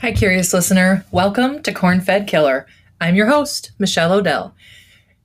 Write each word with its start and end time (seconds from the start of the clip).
Hi, 0.00 0.12
curious 0.12 0.54
listener. 0.54 1.04
Welcome 1.10 1.62
to 1.62 1.74
Corn 1.74 2.00
Fed 2.00 2.26
Killer. 2.26 2.66
I'm 3.02 3.16
your 3.16 3.26
host, 3.26 3.72
Michelle 3.78 4.14
Odell. 4.14 4.54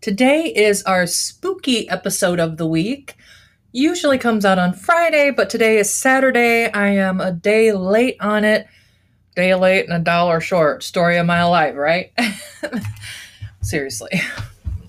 Today 0.02 0.54
is 0.54 0.84
our 0.84 1.08
spooky 1.08 1.88
episode 1.88 2.42
of 2.42 2.58
the 2.58 2.68
week. 2.68 3.16
Usually 3.72 4.18
comes 4.18 4.44
out 4.44 4.60
on 4.60 4.74
Friday, 4.74 5.32
but 5.32 5.50
today 5.50 5.78
is 5.78 5.94
Saturday. 5.94 6.70
I 6.70 6.90
am 6.90 7.22
a 7.22 7.32
day 7.32 7.72
late 7.72 8.18
on 8.20 8.44
it. 8.44 8.68
Day 9.34 9.56
late 9.56 9.86
and 9.86 9.94
a 9.94 10.04
dollar 10.04 10.42
short. 10.42 10.84
Story 10.84 11.16
of 11.16 11.26
my 11.26 11.46
life, 11.46 11.76
right? 11.76 12.12
Seriously. 13.62 14.22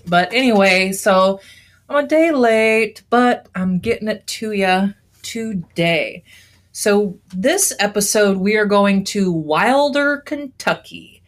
But 0.05 0.33
anyway, 0.33 0.91
so 0.91 1.39
I'm 1.87 2.03
a 2.03 2.07
day 2.09 2.31
late, 2.31 3.03
but 3.09 3.47
I'm 3.55 3.79
getting 3.79 4.09
it 4.09 4.27
to 4.27 4.51
you 4.51 4.93
today. 5.21 6.25
So, 6.79 7.17
this 7.29 7.73
episode, 7.79 8.37
we 8.37 8.55
are 8.55 8.67
going 8.67 9.03
to 9.05 9.31
Wilder, 9.31 10.17
Kentucky. 10.17 11.23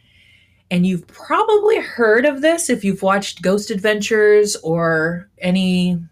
And 0.69 0.85
you've 0.85 1.07
probably 1.07 1.79
heard 1.79 2.25
of 2.25 2.41
this 2.41 2.69
if 2.69 2.83
you've 2.83 3.01
watched 3.01 3.41
Ghost 3.41 3.71
Adventures 3.71 4.55
or 4.57 5.27
any 5.39 6.03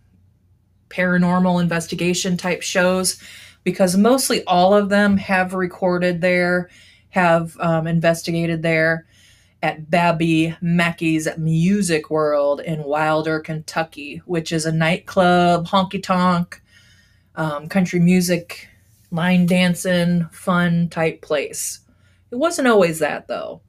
paranormal 0.90 1.62
investigation 1.62 2.36
type 2.36 2.63
shows, 2.63 3.22
because 3.63 3.96
mostly 3.96 4.44
all 4.46 4.73
of 4.73 4.90
them 4.90 5.18
have 5.18 5.54
recorded 5.54 6.20
there, 6.20 6.72
have 7.10 7.55
um, 7.60 7.85
investigated 7.85 8.63
there 8.63 9.05
at 9.62 9.91
Bobby 9.91 10.55
Mackey's 10.62 11.27
Music 11.38 12.10
World 12.10 12.60
in 12.62 12.84
Wilder, 12.84 13.40
Kentucky, 13.40 14.20
which 14.26 14.52
is 14.52 14.65
a 14.65 14.71
nightclub, 14.71 15.68
honky 15.68 16.02
tonk, 16.02 16.60
um, 17.35 17.70
country 17.70 17.99
music 17.99 18.68
line 19.12 19.46
dancing, 19.46 20.27
fun 20.32 20.90
type 20.90 21.22
place. 21.22 21.82
It 22.32 22.36
wasn't 22.36 22.68
always 22.68 23.00
that 23.00 23.27
though. 23.27 23.62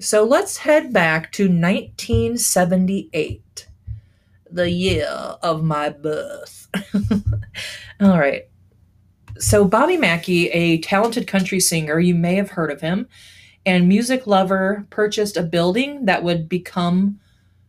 So 0.00 0.24
let's 0.24 0.58
head 0.58 0.92
back 0.92 1.32
to 1.32 1.44
1978, 1.44 3.68
the 4.50 4.70
year 4.70 5.08
of 5.08 5.64
my 5.64 5.88
birth. 5.88 6.68
All 8.00 8.18
right. 8.18 8.44
So, 9.38 9.64
Bobby 9.64 9.96
Mackey, 9.96 10.48
a 10.48 10.78
talented 10.78 11.28
country 11.28 11.60
singer, 11.60 12.00
you 12.00 12.14
may 12.14 12.34
have 12.34 12.50
heard 12.50 12.72
of 12.72 12.80
him, 12.80 13.08
and 13.64 13.88
music 13.88 14.26
lover, 14.26 14.84
purchased 14.90 15.36
a 15.36 15.44
building 15.44 16.06
that 16.06 16.24
would 16.24 16.48
become 16.48 17.20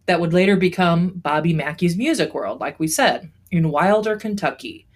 that 0.08 0.20
would 0.20 0.34
later 0.34 0.56
become 0.56 1.10
Bobby 1.10 1.54
Mackey's 1.54 1.96
Music 1.96 2.34
World, 2.34 2.60
like 2.60 2.80
we 2.80 2.88
said, 2.88 3.30
in 3.52 3.70
Wilder, 3.70 4.16
Kentucky 4.16 4.88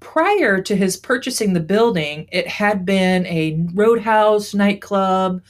prior 0.00 0.60
to 0.62 0.74
his 0.74 0.96
purchasing 0.96 1.52
the 1.52 1.60
building, 1.60 2.26
it 2.32 2.48
had 2.48 2.84
been 2.84 3.26
a 3.26 3.64
roadhouse, 3.74 4.54
nightclub, 4.54 5.42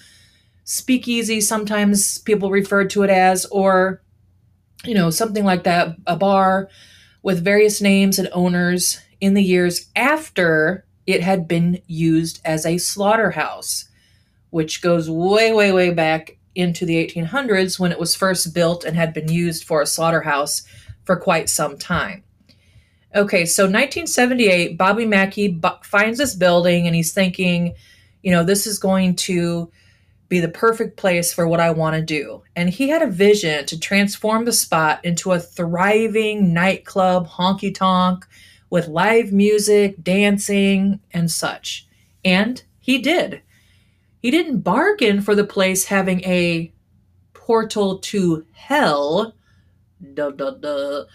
speakeasy, 0.64 1.40
sometimes 1.40 2.18
people 2.18 2.50
referred 2.50 2.90
to 2.90 3.02
it 3.02 3.10
as, 3.10 3.46
or, 3.46 4.02
you 4.84 4.94
know, 4.94 5.10
something 5.10 5.44
like 5.44 5.64
that, 5.64 5.96
a 6.06 6.16
bar 6.16 6.68
with 7.22 7.44
various 7.44 7.80
names 7.80 8.18
and 8.18 8.28
owners 8.32 9.00
in 9.20 9.34
the 9.34 9.42
years 9.42 9.88
after 9.96 10.84
it 11.06 11.22
had 11.22 11.48
been 11.48 11.80
used 11.86 12.40
as 12.44 12.64
a 12.64 12.78
slaughterhouse, 12.78 13.88
which 14.50 14.82
goes 14.82 15.10
way, 15.10 15.52
way, 15.52 15.72
way 15.72 15.90
back 15.92 16.36
into 16.54 16.84
the 16.84 17.04
1800s 17.06 17.78
when 17.78 17.92
it 17.92 17.98
was 17.98 18.14
first 18.14 18.54
built 18.54 18.84
and 18.84 18.96
had 18.96 19.14
been 19.14 19.30
used 19.30 19.64
for 19.64 19.82
a 19.82 19.86
slaughterhouse 19.86 20.62
for 21.04 21.16
quite 21.16 21.48
some 21.48 21.78
time. 21.78 22.22
Okay, 23.12 23.44
so 23.44 23.64
1978, 23.64 24.78
Bobby 24.78 25.04
Mackey 25.04 25.48
b- 25.48 25.68
finds 25.82 26.16
this 26.16 26.36
building 26.36 26.86
and 26.86 26.94
he's 26.94 27.12
thinking, 27.12 27.74
you 28.22 28.30
know, 28.30 28.44
this 28.44 28.68
is 28.68 28.78
going 28.78 29.16
to 29.16 29.68
be 30.28 30.38
the 30.38 30.48
perfect 30.48 30.96
place 30.96 31.32
for 31.32 31.48
what 31.48 31.58
I 31.58 31.72
want 31.72 31.96
to 31.96 32.02
do. 32.02 32.44
And 32.54 32.70
he 32.70 32.88
had 32.88 33.02
a 33.02 33.08
vision 33.08 33.66
to 33.66 33.80
transform 33.80 34.44
the 34.44 34.52
spot 34.52 35.04
into 35.04 35.32
a 35.32 35.40
thriving 35.40 36.54
nightclub, 36.54 37.26
honky 37.26 37.74
tonk, 37.74 38.24
with 38.70 38.86
live 38.86 39.32
music, 39.32 39.96
dancing, 40.04 41.00
and 41.12 41.28
such. 41.28 41.88
And 42.24 42.62
he 42.78 42.98
did. 42.98 43.42
He 44.22 44.30
didn't 44.30 44.60
bargain 44.60 45.20
for 45.20 45.34
the 45.34 45.42
place 45.42 45.86
having 45.86 46.22
a 46.22 46.72
portal 47.32 47.98
to 47.98 48.46
hell. 48.52 49.34
Duh, 50.14 50.30
duh, 50.30 50.52
duh 50.52 51.06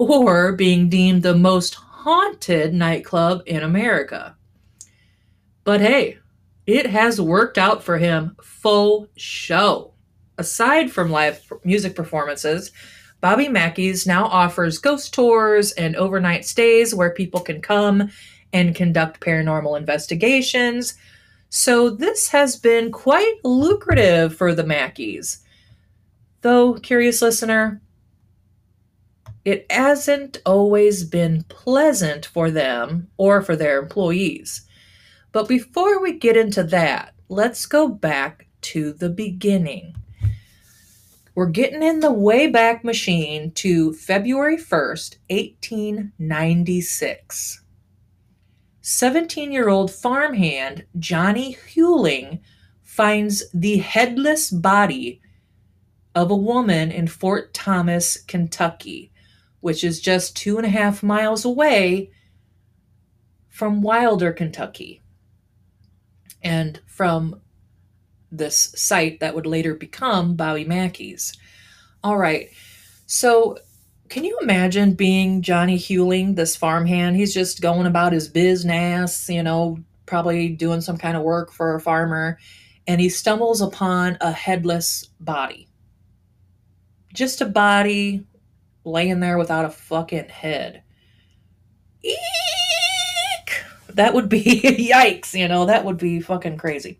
or 0.00 0.52
being 0.52 0.88
deemed 0.88 1.22
the 1.22 1.34
most 1.34 1.74
haunted 1.74 2.72
nightclub 2.72 3.42
in 3.44 3.62
America. 3.62 4.34
But 5.62 5.82
hey, 5.82 6.18
it 6.66 6.86
has 6.86 7.20
worked 7.20 7.58
out 7.58 7.82
for 7.82 7.98
him 7.98 8.34
full 8.42 9.08
show. 9.16 9.92
Aside 10.38 10.90
from 10.90 11.10
live 11.10 11.52
music 11.64 11.94
performances, 11.94 12.72
Bobby 13.20 13.48
Mackey's 13.48 14.06
now 14.06 14.24
offers 14.24 14.78
ghost 14.78 15.12
tours 15.12 15.72
and 15.72 15.94
overnight 15.96 16.46
stays 16.46 16.94
where 16.94 17.12
people 17.12 17.40
can 17.40 17.60
come 17.60 18.10
and 18.54 18.74
conduct 18.74 19.20
paranormal 19.20 19.76
investigations. 19.76 20.94
So 21.50 21.90
this 21.90 22.28
has 22.28 22.56
been 22.56 22.90
quite 22.90 23.34
lucrative 23.44 24.34
for 24.34 24.54
the 24.54 24.64
Mackeys. 24.64 25.40
Though, 26.40 26.74
curious 26.74 27.20
listener, 27.20 27.82
it 29.44 29.70
hasn't 29.70 30.38
always 30.44 31.04
been 31.04 31.44
pleasant 31.44 32.26
for 32.26 32.50
them 32.50 33.06
or 33.16 33.40
for 33.42 33.54
their 33.56 33.78
employees. 33.78 34.66
But 35.32 35.48
before 35.48 36.02
we 36.02 36.18
get 36.18 36.36
into 36.36 36.62
that, 36.64 37.14
let's 37.28 37.64
go 37.66 37.88
back 37.88 38.48
to 38.62 38.92
the 38.92 39.08
beginning. 39.08 39.94
We're 41.34 41.46
getting 41.46 41.82
in 41.82 42.00
the 42.00 42.12
Wayback 42.12 42.84
Machine 42.84 43.52
to 43.52 43.94
February 43.94 44.58
1st, 44.58 45.16
1896. 45.30 47.62
17 48.82 49.52
year 49.52 49.68
old 49.68 49.92
farmhand 49.92 50.86
Johnny 50.98 51.56
Hewling 51.72 52.40
finds 52.82 53.44
the 53.54 53.78
headless 53.78 54.50
body 54.50 55.20
of 56.14 56.30
a 56.30 56.36
woman 56.36 56.90
in 56.90 57.06
Fort 57.06 57.54
Thomas, 57.54 58.16
Kentucky 58.16 59.12
which 59.60 59.84
is 59.84 60.00
just 60.00 60.36
two 60.36 60.56
and 60.56 60.66
a 60.66 60.70
half 60.70 61.02
miles 61.02 61.44
away 61.44 62.10
from 63.48 63.82
Wilder, 63.82 64.32
Kentucky, 64.32 65.02
and 66.42 66.80
from 66.86 67.40
this 68.32 68.72
site 68.76 69.20
that 69.20 69.34
would 69.34 69.46
later 69.46 69.74
become 69.74 70.34
Bobby 70.34 70.64
Mackey's. 70.64 71.36
All 72.02 72.16
right, 72.16 72.48
so 73.06 73.58
can 74.08 74.24
you 74.24 74.38
imagine 74.40 74.94
being 74.94 75.42
Johnny 75.42 75.76
Hewling, 75.76 76.34
this 76.34 76.56
farmhand? 76.56 77.16
He's 77.16 77.34
just 77.34 77.60
going 77.60 77.86
about 77.86 78.12
his 78.12 78.28
business, 78.28 79.28
you 79.28 79.42
know, 79.42 79.78
probably 80.06 80.48
doing 80.48 80.80
some 80.80 80.96
kind 80.96 81.16
of 81.16 81.22
work 81.22 81.52
for 81.52 81.74
a 81.74 81.80
farmer, 81.80 82.38
and 82.86 83.00
he 83.00 83.08
stumbles 83.08 83.60
upon 83.60 84.16
a 84.20 84.32
headless 84.32 85.08
body. 85.20 85.68
Just 87.12 87.40
a 87.40 87.46
body 87.46 88.26
laying 88.84 89.20
there 89.20 89.38
without 89.38 89.64
a 89.64 89.70
fucking 89.70 90.28
head. 90.28 90.82
Eek! 92.02 92.16
That 93.88 94.14
would 94.14 94.28
be 94.28 94.42
yikes, 94.92 95.34
you 95.34 95.48
know, 95.48 95.66
that 95.66 95.84
would 95.84 95.98
be 95.98 96.20
fucking 96.20 96.56
crazy. 96.56 96.98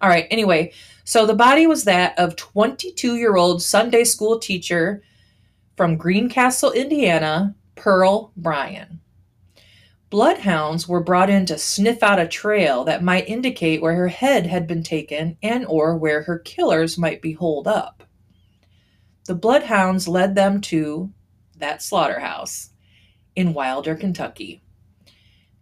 All 0.00 0.08
right, 0.08 0.26
anyway, 0.30 0.72
so 1.04 1.26
the 1.26 1.34
body 1.34 1.66
was 1.66 1.84
that 1.84 2.18
of 2.18 2.36
22 2.36 3.16
year 3.16 3.36
old 3.36 3.62
Sunday 3.62 4.04
school 4.04 4.38
teacher 4.38 5.02
from 5.76 5.96
Greencastle, 5.96 6.72
Indiana, 6.72 7.54
Pearl 7.74 8.32
Bryan. 8.36 9.00
Bloodhounds 10.10 10.88
were 10.88 11.02
brought 11.02 11.28
in 11.28 11.44
to 11.46 11.58
sniff 11.58 12.02
out 12.02 12.18
a 12.18 12.26
trail 12.26 12.84
that 12.84 13.02
might 13.02 13.28
indicate 13.28 13.82
where 13.82 13.94
her 13.94 14.08
head 14.08 14.46
had 14.46 14.66
been 14.66 14.82
taken 14.82 15.36
and 15.42 15.66
or 15.66 15.96
where 15.96 16.22
her 16.22 16.38
killers 16.38 16.96
might 16.96 17.20
be 17.20 17.32
holed 17.32 17.68
up. 17.68 18.04
The 19.26 19.34
bloodhounds 19.34 20.08
led 20.08 20.34
them 20.34 20.62
to 20.62 21.12
that 21.58 21.82
slaughterhouse 21.82 22.70
in 23.36 23.54
Wilder, 23.54 23.94
Kentucky, 23.94 24.62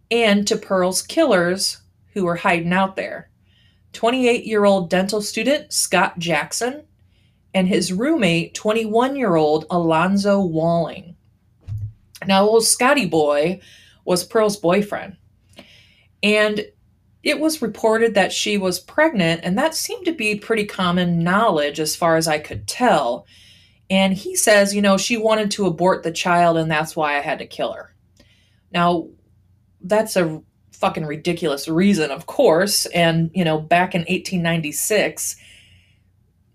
and 0.09 0.47
to 0.47 0.55
Pearl's 0.55 1.01
killers 1.01 1.81
who 2.13 2.25
were 2.25 2.35
hiding 2.35 2.73
out 2.73 2.95
there 2.95 3.29
28 3.93 4.45
year 4.45 4.65
old 4.65 4.89
dental 4.89 5.21
student 5.21 5.73
Scott 5.73 6.19
Jackson 6.19 6.83
and 7.53 7.67
his 7.67 7.91
roommate, 7.91 8.53
21 8.53 9.15
year 9.15 9.35
old 9.35 9.65
Alonzo 9.69 10.39
Walling. 10.41 11.15
Now, 12.25 12.43
old 12.47 12.65
Scotty 12.65 13.05
Boy 13.05 13.61
was 14.05 14.23
Pearl's 14.23 14.57
boyfriend. 14.57 15.17
And 16.23 16.65
it 17.23 17.39
was 17.39 17.61
reported 17.61 18.13
that 18.13 18.31
she 18.31 18.57
was 18.57 18.79
pregnant, 18.79 19.41
and 19.43 19.57
that 19.57 19.75
seemed 19.75 20.05
to 20.05 20.13
be 20.13 20.35
pretty 20.35 20.65
common 20.65 21.23
knowledge 21.23 21.79
as 21.79 21.95
far 21.95 22.15
as 22.15 22.27
I 22.27 22.39
could 22.39 22.67
tell. 22.67 23.25
And 23.89 24.13
he 24.13 24.35
says, 24.35 24.75
you 24.75 24.81
know, 24.81 24.97
she 24.97 25.17
wanted 25.17 25.51
to 25.51 25.65
abort 25.65 26.03
the 26.03 26.11
child 26.11 26.57
and 26.57 26.69
that's 26.69 26.95
why 26.95 27.17
I 27.17 27.21
had 27.21 27.39
to 27.39 27.45
kill 27.45 27.73
her. 27.73 27.93
Now, 28.71 29.07
that's 29.81 30.15
a 30.15 30.41
fucking 30.71 31.05
ridiculous 31.05 31.67
reason, 31.67 32.11
of 32.11 32.25
course. 32.25 32.85
And, 32.87 33.31
you 33.33 33.45
know, 33.45 33.59
back 33.59 33.95
in 33.95 34.01
1896, 34.01 35.37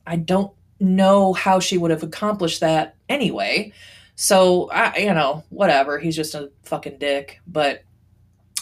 I 0.07 0.17
don't 0.17 0.53
know 0.79 1.33
how 1.33 1.61
she 1.61 1.79
would 1.79 1.91
have 1.91 2.03
accomplished 2.03 2.61
that 2.61 2.97
anyway. 3.09 3.73
So, 4.15 4.71
I, 4.71 4.97
you 4.99 5.15
know, 5.15 5.45
whatever. 5.49 5.99
He's 5.99 6.17
just 6.17 6.35
a 6.35 6.51
fucking 6.65 6.99
dick. 6.99 7.41
But 7.47 7.85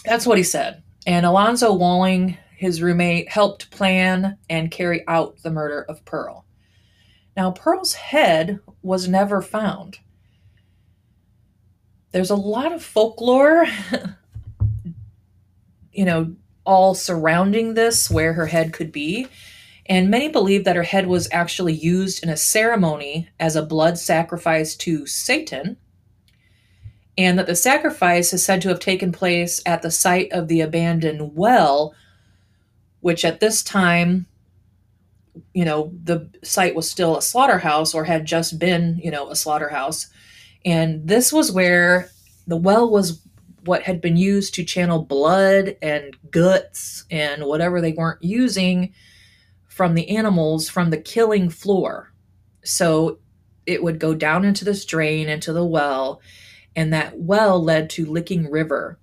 that's 0.04 0.26
what 0.26 0.38
he 0.38 0.44
said. 0.44 0.82
And 1.06 1.26
Alonzo 1.26 1.74
Walling, 1.74 2.36
his 2.56 2.82
roommate, 2.82 3.28
helped 3.28 3.70
plan 3.70 4.38
and 4.48 4.70
carry 4.70 5.06
out 5.08 5.42
the 5.42 5.50
murder 5.50 5.82
of 5.88 6.04
Pearl. 6.04 6.44
Now, 7.36 7.50
Pearl's 7.52 7.94
head 7.94 8.60
was 8.82 9.08
never 9.08 9.40
found. 9.40 9.98
There's 12.12 12.30
a 12.30 12.36
lot 12.36 12.72
of 12.72 12.82
folklore, 12.82 13.66
you 15.92 16.04
know, 16.04 16.34
all 16.64 16.94
surrounding 16.94 17.74
this, 17.74 18.10
where 18.10 18.32
her 18.32 18.46
head 18.46 18.72
could 18.72 18.90
be. 18.90 19.28
And 19.86 20.10
many 20.10 20.28
believe 20.28 20.64
that 20.64 20.76
her 20.76 20.82
head 20.82 21.06
was 21.06 21.28
actually 21.32 21.72
used 21.72 22.22
in 22.22 22.28
a 22.28 22.36
ceremony 22.36 23.28
as 23.38 23.56
a 23.56 23.66
blood 23.66 23.98
sacrifice 23.98 24.76
to 24.76 25.06
Satan, 25.06 25.76
and 27.18 27.38
that 27.38 27.46
the 27.46 27.56
sacrifice 27.56 28.32
is 28.32 28.44
said 28.44 28.62
to 28.62 28.68
have 28.68 28.80
taken 28.80 29.12
place 29.12 29.60
at 29.66 29.82
the 29.82 29.90
site 29.90 30.30
of 30.32 30.48
the 30.48 30.60
abandoned 30.60 31.34
well, 31.34 31.94
which 33.00 33.24
at 33.24 33.40
this 33.40 33.62
time, 33.62 34.26
you 35.54 35.64
know, 35.64 35.92
the 36.04 36.28
site 36.42 36.74
was 36.74 36.90
still 36.90 37.16
a 37.16 37.22
slaughterhouse 37.22 37.94
or 37.94 38.04
had 38.04 38.26
just 38.26 38.58
been, 38.58 39.00
you 39.02 39.10
know, 39.10 39.30
a 39.30 39.36
slaughterhouse. 39.36 40.08
And 40.64 41.06
this 41.06 41.32
was 41.32 41.52
where 41.52 42.10
the 42.46 42.56
well 42.56 42.90
was 42.90 43.22
what 43.64 43.82
had 43.82 44.00
been 44.00 44.16
used 44.16 44.54
to 44.54 44.64
channel 44.64 45.02
blood 45.02 45.76
and 45.82 46.16
guts 46.30 47.04
and 47.10 47.44
whatever 47.44 47.80
they 47.80 47.92
weren't 47.92 48.22
using 48.22 48.92
from 49.68 49.94
the 49.94 50.10
animals 50.16 50.68
from 50.68 50.90
the 50.90 50.98
killing 50.98 51.48
floor. 51.48 52.12
So 52.64 53.18
it 53.66 53.82
would 53.82 53.98
go 53.98 54.14
down 54.14 54.44
into 54.44 54.64
this 54.64 54.84
drain, 54.84 55.28
into 55.28 55.52
the 55.52 55.64
well, 55.64 56.20
and 56.76 56.92
that 56.92 57.18
well 57.18 57.62
led 57.62 57.88
to 57.90 58.04
Licking 58.04 58.50
River. 58.50 58.98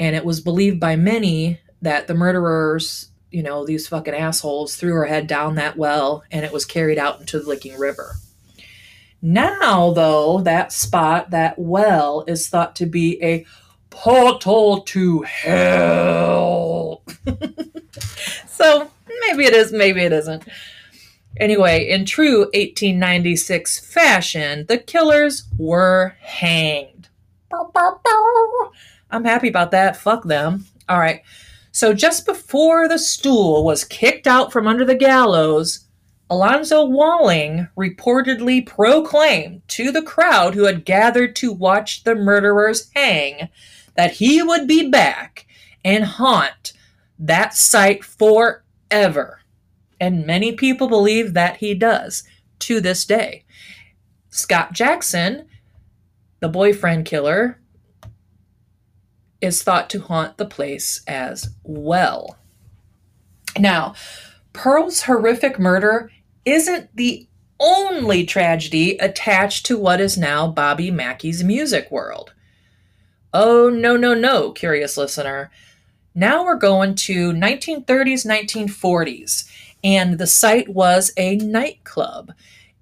And 0.00 0.16
it 0.16 0.24
was 0.24 0.40
believed 0.40 0.80
by 0.80 0.96
many 0.96 1.60
that 1.82 2.06
the 2.06 2.14
murderers, 2.14 3.11
you 3.32 3.42
know, 3.42 3.64
these 3.64 3.88
fucking 3.88 4.14
assholes, 4.14 4.76
threw 4.76 4.94
her 4.94 5.06
head 5.06 5.26
down 5.26 5.54
that 5.56 5.76
well 5.76 6.24
and 6.30 6.44
it 6.44 6.52
was 6.52 6.64
carried 6.64 6.98
out 6.98 7.20
into 7.20 7.38
the 7.38 7.48
Licking 7.48 7.78
River. 7.78 8.14
Now, 9.20 9.92
though, 9.92 10.40
that 10.40 10.72
spot, 10.72 11.30
that 11.30 11.58
well, 11.58 12.24
is 12.26 12.48
thought 12.48 12.74
to 12.76 12.86
be 12.86 13.22
a 13.22 13.46
portal 13.90 14.80
to 14.82 15.22
hell. 15.22 17.04
so 18.48 18.90
maybe 19.26 19.44
it 19.44 19.54
is, 19.54 19.72
maybe 19.72 20.02
it 20.02 20.12
isn't. 20.12 20.44
Anyway, 21.38 21.88
in 21.88 22.04
true 22.04 22.40
1896 22.54 23.92
fashion, 23.92 24.66
the 24.66 24.78
killers 24.78 25.44
were 25.56 26.16
hanged. 26.20 27.08
I'm 29.10 29.24
happy 29.24 29.48
about 29.48 29.70
that. 29.70 29.96
Fuck 29.96 30.24
them. 30.24 30.66
All 30.88 30.98
right. 30.98 31.22
So 31.72 31.94
just 31.94 32.26
before 32.26 32.86
the 32.86 32.98
stool 32.98 33.64
was 33.64 33.84
kicked 33.84 34.26
out 34.26 34.52
from 34.52 34.68
under 34.68 34.84
the 34.84 34.94
gallows, 34.94 35.86
Alonzo 36.28 36.84
Walling 36.84 37.68
reportedly 37.76 38.64
proclaimed 38.66 39.62
to 39.68 39.90
the 39.90 40.02
crowd 40.02 40.54
who 40.54 40.64
had 40.64 40.84
gathered 40.84 41.34
to 41.36 41.52
watch 41.52 42.04
the 42.04 42.14
murderers 42.14 42.90
hang 42.94 43.48
that 43.96 44.12
he 44.12 44.42
would 44.42 44.66
be 44.66 44.88
back 44.88 45.46
and 45.84 46.04
haunt 46.04 46.74
that 47.18 47.54
site 47.54 48.04
forever. 48.04 49.40
And 50.00 50.26
many 50.26 50.52
people 50.52 50.88
believe 50.88 51.34
that 51.34 51.56
he 51.58 51.74
does 51.74 52.22
to 52.60 52.80
this 52.80 53.04
day. 53.04 53.44
Scott 54.30 54.72
Jackson, 54.72 55.46
the 56.40 56.48
boyfriend 56.48 57.04
killer, 57.06 57.58
is 59.42 59.62
thought 59.62 59.90
to 59.90 60.00
haunt 60.00 60.38
the 60.38 60.46
place 60.46 61.02
as 61.06 61.50
well. 61.64 62.38
Now, 63.58 63.94
Pearl's 64.52 65.02
horrific 65.02 65.58
murder 65.58 66.10
isn't 66.44 66.94
the 66.96 67.28
only 67.60 68.24
tragedy 68.24 68.96
attached 68.98 69.66
to 69.66 69.78
what 69.78 70.00
is 70.00 70.16
now 70.16 70.48
Bobby 70.48 70.90
Mackey's 70.90 71.44
music 71.44 71.90
world. 71.90 72.32
Oh, 73.34 73.68
no, 73.68 73.96
no, 73.96 74.14
no, 74.14 74.52
curious 74.52 74.96
listener. 74.96 75.50
Now 76.14 76.44
we're 76.44 76.56
going 76.56 76.94
to 76.96 77.32
1930s, 77.32 78.26
1940s, 78.26 79.50
and 79.82 80.18
the 80.18 80.26
site 80.26 80.68
was 80.68 81.12
a 81.16 81.36
nightclub. 81.36 82.32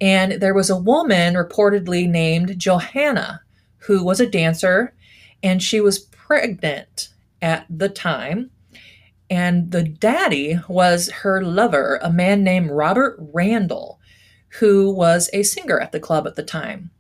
And 0.01 0.33
there 0.41 0.55
was 0.55 0.71
a 0.71 0.77
woman 0.77 1.35
reportedly 1.35 2.09
named 2.09 2.59
Johanna 2.59 3.43
who 3.79 4.03
was 4.03 4.19
a 4.19 4.29
dancer, 4.29 4.95
and 5.43 5.63
she 5.63 5.81
was 5.81 5.99
pregnant 6.31 7.09
at 7.43 7.67
the 7.69 7.89
time. 7.89 8.53
And 9.29 9.73
the 9.73 9.83
daddy 9.83 10.61
was 10.69 11.11
her 11.11 11.43
lover, 11.43 11.99
a 12.03 12.13
man 12.13 12.45
named 12.45 12.71
Robert 12.71 13.17
Randall, 13.19 13.99
who 14.61 14.93
was 14.93 15.29
a 15.33 15.43
singer 15.43 15.81
at 15.81 15.91
the 15.91 15.99
club 15.99 16.29
at 16.29 16.37
the 16.37 16.45
time. 16.45 16.93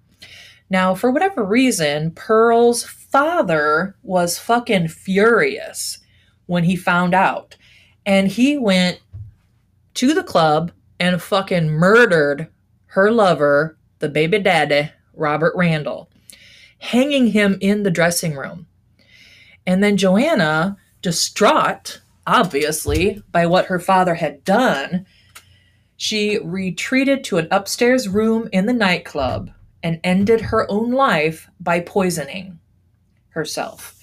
Now, 0.68 0.96
for 0.96 1.12
whatever 1.12 1.44
reason, 1.44 2.10
Pearl's 2.10 2.82
father 2.82 3.94
was 4.02 4.36
fucking 4.36 4.88
furious 4.88 5.98
when 6.46 6.64
he 6.64 6.74
found 6.74 7.14
out. 7.14 7.56
And 8.04 8.26
he 8.26 8.58
went 8.58 9.00
to 9.94 10.12
the 10.12 10.24
club 10.24 10.72
and 10.98 11.22
fucking 11.22 11.68
murdered 11.68 12.48
her 12.86 13.12
lover, 13.12 13.78
the 14.00 14.08
baby 14.08 14.40
daddy, 14.40 14.90
Robert 15.14 15.52
Randall, 15.54 16.10
hanging 16.78 17.28
him 17.28 17.58
in 17.60 17.84
the 17.84 17.92
dressing 17.92 18.34
room. 18.34 18.66
And 19.66 19.82
then 19.82 19.96
Joanna, 19.96 20.76
distraught, 21.02 22.00
obviously, 22.26 23.22
by 23.30 23.46
what 23.46 23.66
her 23.66 23.78
father 23.78 24.14
had 24.14 24.44
done, 24.44 25.06
she 25.96 26.38
retreated 26.38 27.24
to 27.24 27.38
an 27.38 27.48
upstairs 27.50 28.08
room 28.08 28.48
in 28.52 28.66
the 28.66 28.72
nightclub 28.72 29.50
and 29.82 30.00
ended 30.02 30.40
her 30.40 30.70
own 30.70 30.92
life 30.92 31.48
by 31.60 31.80
poisoning 31.80 32.58
herself. 33.30 33.96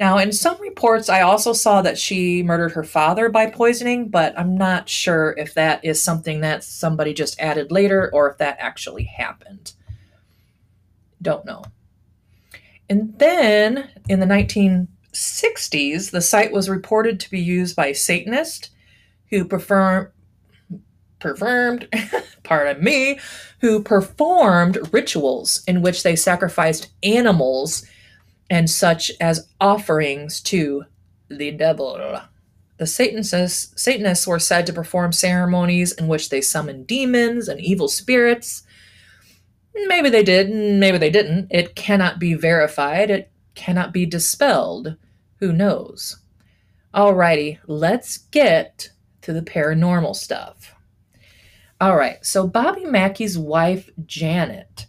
Now, 0.00 0.18
in 0.18 0.32
some 0.32 0.60
reports, 0.60 1.08
I 1.08 1.20
also 1.20 1.52
saw 1.52 1.80
that 1.82 1.98
she 1.98 2.42
murdered 2.42 2.72
her 2.72 2.82
father 2.82 3.28
by 3.28 3.46
poisoning, 3.46 4.08
but 4.08 4.36
I'm 4.36 4.56
not 4.56 4.88
sure 4.88 5.34
if 5.38 5.54
that 5.54 5.84
is 5.84 6.02
something 6.02 6.40
that 6.40 6.64
somebody 6.64 7.14
just 7.14 7.40
added 7.40 7.70
later 7.70 8.10
or 8.12 8.28
if 8.30 8.38
that 8.38 8.56
actually 8.58 9.04
happened. 9.04 9.72
Don't 11.22 11.44
know. 11.44 11.62
And 12.90 13.16
then 13.18 13.88
in 14.08 14.18
the 14.18 14.26
1960s, 15.14 16.10
the 16.10 16.20
site 16.20 16.52
was 16.52 16.68
reported 16.68 17.20
to 17.20 17.30
be 17.30 17.40
used 17.40 17.76
by 17.76 17.92
Satanists 17.92 18.70
who 19.30 19.44
prefer, 19.44 20.12
performed, 21.18 21.88
pardon 22.42 22.82
me, 22.82 23.18
who 23.60 23.82
performed 23.82 24.92
rituals 24.92 25.62
in 25.66 25.82
which 25.82 26.02
they 26.02 26.16
sacrificed 26.16 26.90
animals 27.02 27.86
and 28.50 28.68
such 28.68 29.10
as 29.20 29.48
offerings 29.60 30.40
to 30.40 30.84
the 31.28 31.50
devil. 31.50 32.20
The 32.76 32.86
Satanists, 32.86 33.72
Satanists 33.80 34.26
were 34.26 34.38
said 34.38 34.66
to 34.66 34.72
perform 34.72 35.12
ceremonies 35.12 35.92
in 35.92 36.08
which 36.08 36.28
they 36.28 36.40
summoned 36.40 36.86
demons 36.86 37.48
and 37.48 37.60
evil 37.60 37.88
spirits. 37.88 38.64
Maybe 39.74 40.10
they 40.10 40.22
did, 40.22 40.50
maybe 40.50 40.98
they 40.98 41.10
didn't. 41.10 41.48
It 41.50 41.74
cannot 41.74 42.18
be 42.18 42.34
verified, 42.34 43.10
it 43.10 43.30
cannot 43.54 43.92
be 43.92 44.06
dispelled. 44.06 44.96
Who 45.40 45.52
knows? 45.52 46.18
Alrighty, 46.94 47.58
let's 47.66 48.18
get 48.18 48.90
to 49.22 49.32
the 49.32 49.42
paranormal 49.42 50.14
stuff. 50.16 50.74
All 51.80 51.96
right, 51.96 52.24
so 52.24 52.46
Bobby 52.46 52.84
Mackey's 52.84 53.36
wife, 53.36 53.90
Janet, 54.06 54.86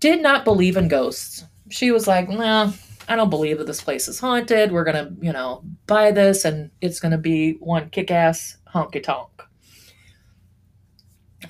did 0.00 0.22
not 0.22 0.44
believe 0.44 0.76
in 0.76 0.88
ghosts 0.88 1.44
she 1.70 1.90
was 1.90 2.06
like, 2.06 2.28
nah, 2.28 2.72
I 3.08 3.16
don't 3.16 3.30
believe 3.30 3.58
that 3.58 3.66
this 3.66 3.82
place 3.82 4.08
is 4.08 4.20
haunted. 4.20 4.72
We're 4.72 4.84
going 4.84 5.06
to, 5.06 5.24
you 5.24 5.32
know, 5.32 5.64
buy 5.86 6.10
this 6.10 6.44
and 6.44 6.70
it's 6.80 7.00
going 7.00 7.12
to 7.12 7.18
be 7.18 7.52
one 7.54 7.90
kick 7.90 8.10
ass 8.10 8.56
honky 8.72 9.02
tonk. 9.02 9.30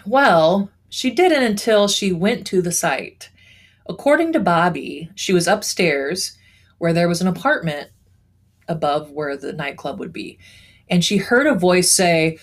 Well, 0.04 0.70
she 0.88 1.10
didn't 1.10 1.42
until 1.42 1.88
she 1.88 2.12
went 2.12 2.46
to 2.48 2.62
the 2.62 2.72
site. 2.72 3.30
According 3.88 4.32
to 4.32 4.40
Bobby, 4.40 5.10
she 5.14 5.32
was 5.32 5.46
upstairs 5.46 6.35
where 6.78 6.92
there 6.92 7.08
was 7.08 7.20
an 7.20 7.28
apartment 7.28 7.90
above 8.68 9.10
where 9.10 9.36
the 9.36 9.52
nightclub 9.52 9.98
would 9.98 10.12
be. 10.12 10.38
And 10.88 11.04
she 11.04 11.16
heard 11.18 11.46
a 11.46 11.54
voice 11.54 11.90
say, 11.90 12.38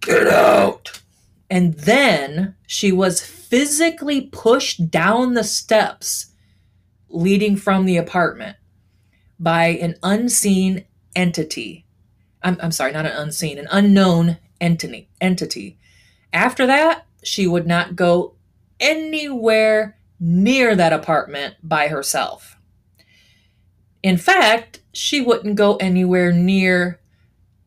Get 0.00 0.26
out! 0.26 1.00
And 1.48 1.74
then 1.74 2.56
she 2.66 2.92
was 2.92 3.22
physically 3.22 4.22
pushed 4.22 4.90
down 4.90 5.34
the 5.34 5.44
steps 5.44 6.32
leading 7.08 7.56
from 7.56 7.86
the 7.86 7.96
apartment 7.96 8.56
by 9.38 9.66
an 9.66 9.96
unseen 10.02 10.84
entity. 11.14 11.86
I'm, 12.42 12.58
I'm 12.60 12.72
sorry, 12.72 12.92
not 12.92 13.06
an 13.06 13.12
unseen, 13.12 13.58
an 13.58 13.68
unknown 13.70 14.38
entity. 14.60 15.08
Entity. 15.20 15.78
After 16.32 16.66
that, 16.66 17.06
she 17.22 17.46
would 17.46 17.66
not 17.66 17.96
go 17.96 18.34
anywhere 18.80 19.96
near 20.18 20.74
that 20.74 20.92
apartment 20.92 21.54
by 21.62 21.88
herself. 21.88 22.55
In 24.06 24.18
fact, 24.18 24.82
she 24.92 25.20
wouldn't 25.20 25.56
go 25.56 25.74
anywhere 25.78 26.30
near 26.30 27.00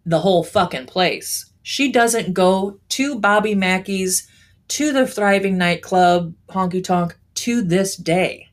the 0.05 0.19
whole 0.19 0.41
fucking 0.41 0.85
place. 0.85 1.51
She 1.63 1.91
doesn't 1.91 2.33
go 2.33 2.79
to 2.87 3.19
Bobby 3.19 3.55
Mackey's, 3.55 4.25
to 4.69 4.93
the 4.93 5.05
thriving 5.05 5.57
nightclub, 5.57 6.33
honky 6.47 6.81
tonk, 6.81 7.17
to 7.33 7.61
this 7.61 7.97
day. 7.97 8.47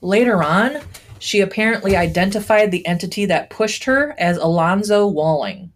Later 0.00 0.42
on, 0.42 0.80
she 1.20 1.40
apparently 1.40 1.94
identified 1.94 2.72
the 2.72 2.84
entity 2.88 3.24
that 3.26 3.50
pushed 3.50 3.84
her 3.84 4.12
as 4.18 4.36
Alonzo 4.36 5.06
Walling 5.06 5.72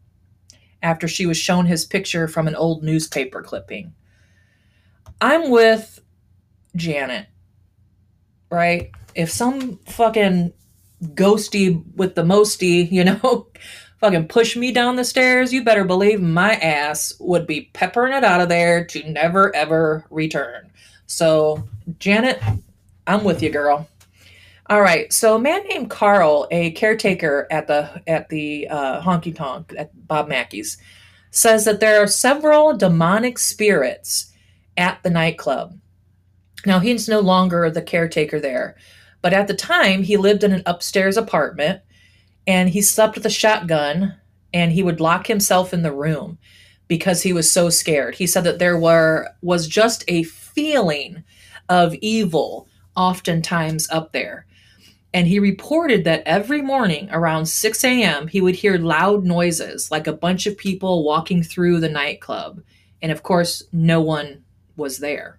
after 0.83 1.07
she 1.07 1.26
was 1.26 1.38
shown 1.38 1.67
his 1.67 1.85
picture 1.85 2.26
from 2.26 2.49
an 2.49 2.57
old 2.57 2.83
newspaper 2.83 3.40
clipping. 3.40 3.95
I'm 5.21 5.49
with 5.49 6.00
Janet, 6.75 7.28
right? 8.50 8.90
If 9.14 9.31
some 9.31 9.76
fucking 9.87 10.55
ghosty 11.02 11.83
with 11.95 12.14
the 12.14 12.23
mosty, 12.23 12.90
you 12.90 13.05
know, 13.05 13.49
fucking 14.00 14.28
push 14.28 14.57
me 14.57 14.73
down 14.73 14.97
the 14.97 15.05
stairs, 15.05 15.52
you 15.52 15.64
better 15.64 15.85
believe 15.85 16.21
my 16.21 16.55
ass 16.55 17.12
would 17.19 17.47
be 17.47 17.71
peppering 17.73 18.12
it 18.12 18.25
out 18.25 18.40
of 18.40 18.49
there 18.49 18.85
to 18.85 19.11
never 19.11 19.55
ever 19.55 20.05
return. 20.11 20.71
So, 21.07 21.64
Janet, 21.99 22.40
I'm 23.07 23.25
with 23.25 23.43
you, 23.43 23.50
girl. 23.50 23.88
All 24.67 24.83
right. 24.83 25.11
So, 25.12 25.37
a 25.37 25.38
man 25.38 25.67
named 25.67 25.90
Carl, 25.90 26.47
a 26.50 26.73
caretaker 26.73 27.47
at 27.50 27.67
the 27.67 28.02
at 28.07 28.28
the 28.28 28.69
uh, 28.69 29.00
honky 29.00 29.35
tonk 29.35 29.75
at 29.76 29.90
Bob 30.07 30.28
Mackey's, 30.28 30.76
says 31.31 31.64
that 31.64 31.81
there 31.81 32.02
are 32.02 32.07
several 32.07 32.76
demonic 32.76 33.38
spirits 33.38 34.33
at 34.76 35.02
the 35.02 35.11
nightclub. 35.11 35.78
Now, 36.67 36.81
he's 36.81 37.09
no 37.09 37.21
longer 37.21 37.71
the 37.71 37.81
caretaker 37.81 38.40
there, 38.40 38.76
but 39.20 39.32
at 39.32 39.48
the 39.48 39.54
time, 39.54 40.02
he 40.02 40.16
lived 40.16 40.44
in 40.44 40.52
an 40.52 40.62
upstairs 40.66 41.16
apartment 41.16 41.82
and 42.46 42.70
he 42.70 42.82
slept 42.82 43.16
with 43.16 43.26
a 43.26 43.30
shotgun 43.30 44.16
and 44.54 44.72
he 44.72 44.82
would 44.82 45.00
lock 45.00 45.26
himself 45.26 45.75
in 45.75 45.82
the 45.82 45.92
room 45.92 46.38
because 46.87 47.22
he 47.22 47.32
was 47.32 47.52
so 47.52 47.68
scared. 47.68 48.14
He 48.14 48.26
said 48.26 48.44
that 48.44 48.58
there 48.58 48.78
were 48.78 49.28
was 49.42 49.68
just 49.68 50.04
a 50.08 50.22
feeling 50.22 51.25
of 51.68 51.94
evil 51.96 52.68
oftentimes 52.96 53.88
up 53.90 54.12
there. 54.12 54.46
And 55.14 55.26
he 55.26 55.38
reported 55.38 56.04
that 56.04 56.22
every 56.26 56.60
morning 56.60 57.08
around 57.10 57.46
6 57.46 57.84
a.m., 57.84 58.28
he 58.28 58.40
would 58.40 58.56
hear 58.56 58.78
loud 58.78 59.25
noises 59.25 59.90
like 59.90 60.06
a 60.06 60.12
bunch 60.12 60.46
of 60.46 60.58
people 60.58 61.04
walking 61.04 61.42
through 61.42 61.80
the 61.80 61.88
nightclub. 61.88 62.62
And 63.00 63.10
of 63.10 63.22
course, 63.22 63.62
no 63.72 64.00
one 64.00 64.44
was 64.76 64.98
there. 64.98 65.38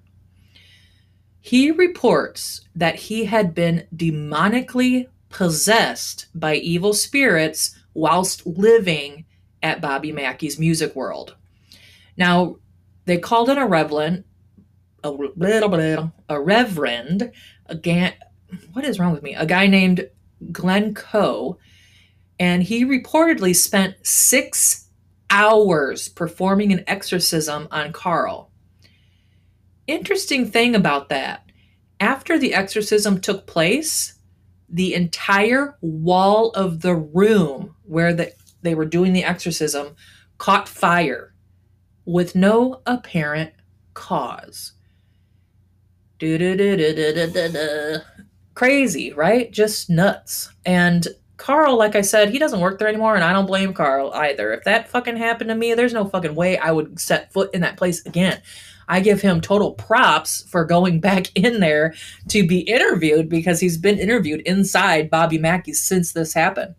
He 1.41 1.71
reports 1.71 2.61
that 2.75 2.95
he 2.95 3.25
had 3.25 3.55
been 3.55 3.87
demonically 3.95 5.07
possessed 5.29 6.27
by 6.33 6.55
evil 6.55 6.93
spirits 6.93 7.77
whilst 7.93 8.45
living 8.45 9.25
at 9.61 9.81
Bobby 9.81 10.11
Mackey's 10.11 10.59
Music 10.59 10.95
World. 10.95 11.35
Now, 12.17 12.57
they 13.05 13.17
called 13.17 13.49
in 13.49 13.57
a 13.57 13.67
reverend, 13.67 14.23
a 15.03 15.11
little 15.11 15.69
bit, 15.69 15.99
a 16.27 16.41
reverend, 16.41 17.31
a 17.67 18.13
what 18.73 18.85
is 18.85 18.99
wrong 18.99 19.13
with 19.13 19.23
me? 19.23 19.35
A 19.35 19.45
guy 19.45 19.67
named 19.67 20.09
Glenn 20.51 20.93
Coe, 20.93 21.57
and 22.39 22.63
he 22.63 22.85
reportedly 22.85 23.55
spent 23.55 23.95
six 24.05 24.87
hours 25.29 26.09
performing 26.09 26.71
an 26.71 26.83
exorcism 26.87 27.67
on 27.71 27.93
Carl. 27.93 28.48
Interesting 29.89 30.45
thing 30.51 30.75
about 30.75 31.09
that, 31.09 31.51
after 31.99 32.37
the 32.37 32.53
exorcism 32.53 33.19
took 33.19 33.47
place, 33.47 34.13
the 34.69 34.93
entire 34.93 35.79
wall 35.81 36.51
of 36.51 36.81
the 36.81 36.93
room 36.93 37.75
where 37.85 38.13
the, 38.13 38.31
they 38.61 38.75
were 38.75 38.85
doing 38.85 39.13
the 39.13 39.23
exorcism 39.23 39.95
caught 40.37 40.69
fire 40.69 41.33
with 42.05 42.35
no 42.35 42.83
apparent 42.85 43.51
cause. 43.95 44.73
Crazy, 48.53 49.11
right? 49.11 49.51
Just 49.51 49.89
nuts. 49.89 50.53
And 50.67 51.07
Carl, 51.37 51.79
like 51.79 51.95
I 51.95 52.01
said, 52.01 52.29
he 52.29 52.37
doesn't 52.37 52.59
work 52.59 52.77
there 52.77 52.87
anymore, 52.87 53.15
and 53.15 53.23
I 53.23 53.33
don't 53.33 53.47
blame 53.47 53.73
Carl 53.73 54.11
either. 54.13 54.53
If 54.53 54.65
that 54.65 54.87
fucking 54.87 55.17
happened 55.17 55.49
to 55.49 55.55
me, 55.55 55.73
there's 55.73 55.93
no 55.93 56.05
fucking 56.05 56.35
way 56.35 56.59
I 56.59 56.71
would 56.71 56.99
set 56.99 57.33
foot 57.33 57.49
in 57.55 57.61
that 57.61 57.77
place 57.77 58.05
again. 58.05 58.39
I 58.89 58.99
give 58.99 59.21
him 59.21 59.39
total 59.39 59.73
props 59.73 60.43
for 60.49 60.65
going 60.65 60.99
back 61.09 61.27
in 61.35 61.61
there 61.61 61.93
to 62.29 62.45
be 62.45 62.59
interviewed 62.59 63.29
because 63.29 63.59
he's 63.59 63.77
been 63.77 63.99
interviewed 63.99 64.41
inside 64.41 65.09
Bobby 65.09 65.37
Mackey's 65.37 65.81
since 65.81 66.11
this 66.11 66.33
happened. 66.33 66.75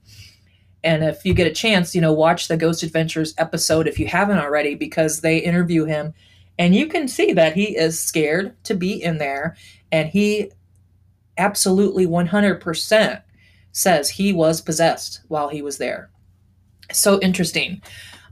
And 0.82 1.04
if 1.04 1.24
you 1.24 1.34
get 1.34 1.46
a 1.46 1.52
chance, 1.52 1.94
you 1.94 2.00
know, 2.00 2.12
watch 2.12 2.48
the 2.48 2.56
Ghost 2.56 2.82
Adventures 2.82 3.34
episode 3.38 3.86
if 3.86 3.98
you 3.98 4.06
haven't 4.06 4.38
already, 4.38 4.74
because 4.74 5.20
they 5.20 5.38
interview 5.38 5.84
him 5.84 6.14
and 6.58 6.74
you 6.74 6.86
can 6.88 7.08
see 7.08 7.32
that 7.32 7.54
he 7.54 7.76
is 7.76 8.02
scared 8.02 8.54
to 8.64 8.74
be 8.74 9.02
in 9.02 9.18
there 9.18 9.56
and 9.92 10.08
he 10.08 10.50
absolutely 11.38 12.06
100% 12.06 13.22
says 13.72 14.10
he 14.10 14.32
was 14.32 14.60
possessed 14.60 15.20
while 15.28 15.48
he 15.48 15.62
was 15.62 15.78
there. 15.78 16.10
So 16.92 17.20
interesting. 17.20 17.80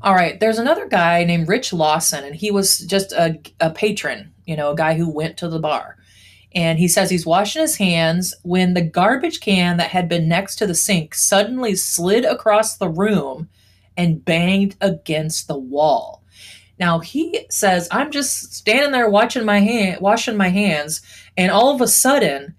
All 0.00 0.14
right, 0.14 0.38
there's 0.38 0.58
another 0.58 0.86
guy 0.86 1.24
named 1.24 1.48
Rich 1.48 1.72
Lawson, 1.72 2.24
and 2.24 2.34
he 2.34 2.50
was 2.50 2.78
just 2.80 3.12
a, 3.12 3.40
a 3.60 3.70
patron, 3.70 4.32
you 4.46 4.56
know, 4.56 4.70
a 4.70 4.76
guy 4.76 4.94
who 4.94 5.10
went 5.10 5.36
to 5.38 5.48
the 5.48 5.58
bar. 5.58 5.96
And 6.54 6.78
he 6.78 6.88
says 6.88 7.10
he's 7.10 7.26
washing 7.26 7.62
his 7.62 7.76
hands 7.76 8.34
when 8.42 8.74
the 8.74 8.82
garbage 8.82 9.40
can 9.40 9.76
that 9.76 9.90
had 9.90 10.08
been 10.08 10.28
next 10.28 10.56
to 10.56 10.66
the 10.66 10.74
sink 10.74 11.14
suddenly 11.14 11.74
slid 11.74 12.24
across 12.24 12.76
the 12.76 12.88
room 12.88 13.48
and 13.96 14.24
banged 14.24 14.76
against 14.80 15.48
the 15.48 15.58
wall. 15.58 16.22
Now 16.78 17.00
he 17.00 17.46
says, 17.50 17.88
I'm 17.90 18.10
just 18.10 18.54
standing 18.54 18.92
there 18.92 19.10
watching 19.10 19.44
my 19.44 19.58
hand, 19.58 20.00
washing 20.00 20.36
my 20.36 20.48
hands, 20.48 21.02
and 21.36 21.50
all 21.50 21.74
of 21.74 21.80
a 21.80 21.88
sudden 21.88 22.54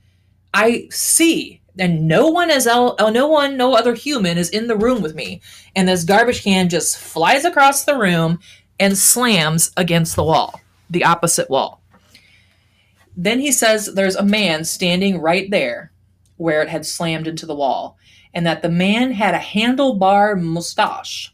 I 0.53 0.87
see 0.91 1.58
and 1.79 2.07
no 2.07 2.27
one 2.27 2.51
is 2.51 2.67
el- 2.67 2.95
uh, 2.99 3.09
no 3.09 3.27
one 3.27 3.57
no 3.57 3.73
other 3.73 3.93
human 3.93 4.37
is 4.37 4.49
in 4.49 4.67
the 4.67 4.77
room 4.77 5.01
with 5.01 5.15
me. 5.15 5.41
And 5.75 5.87
this 5.87 6.03
garbage 6.03 6.43
can 6.43 6.69
just 6.69 6.97
flies 6.97 7.45
across 7.45 7.85
the 7.85 7.97
room 7.97 8.39
and 8.79 8.97
slams 8.97 9.71
against 9.77 10.15
the 10.15 10.23
wall 10.23 10.61
the 10.89 11.03
opposite 11.03 11.49
wall. 11.49 11.81
Then 13.15 13.39
he 13.39 13.51
says 13.51 13.93
there's 13.93 14.15
a 14.15 14.23
man 14.23 14.63
standing 14.63 15.19
right 15.19 15.49
there 15.51 15.91
where 16.37 16.61
it 16.61 16.69
had 16.69 16.85
slammed 16.85 17.27
into 17.27 17.45
the 17.45 17.55
wall 17.55 17.97
and 18.33 18.45
that 18.45 18.61
the 18.61 18.69
man 18.69 19.11
had 19.11 19.35
a 19.35 19.39
handlebar 19.39 20.39
mustache. 20.41 21.33